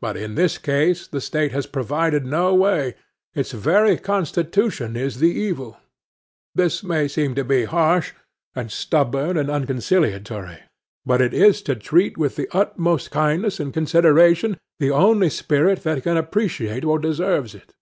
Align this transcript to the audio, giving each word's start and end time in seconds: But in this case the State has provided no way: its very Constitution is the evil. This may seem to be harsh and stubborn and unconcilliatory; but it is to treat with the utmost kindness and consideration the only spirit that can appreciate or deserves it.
But 0.00 0.16
in 0.16 0.36
this 0.36 0.56
case 0.56 1.08
the 1.08 1.20
State 1.20 1.50
has 1.50 1.66
provided 1.66 2.24
no 2.24 2.54
way: 2.54 2.94
its 3.34 3.50
very 3.50 3.96
Constitution 3.96 4.94
is 4.94 5.18
the 5.18 5.32
evil. 5.32 5.78
This 6.54 6.84
may 6.84 7.08
seem 7.08 7.34
to 7.34 7.42
be 7.42 7.64
harsh 7.64 8.12
and 8.54 8.70
stubborn 8.70 9.36
and 9.36 9.50
unconcilliatory; 9.50 10.58
but 11.04 11.20
it 11.20 11.34
is 11.34 11.60
to 11.62 11.74
treat 11.74 12.16
with 12.16 12.36
the 12.36 12.46
utmost 12.52 13.10
kindness 13.10 13.58
and 13.58 13.74
consideration 13.74 14.60
the 14.78 14.92
only 14.92 15.28
spirit 15.28 15.82
that 15.82 16.04
can 16.04 16.16
appreciate 16.16 16.84
or 16.84 17.00
deserves 17.00 17.52
it. 17.52 17.74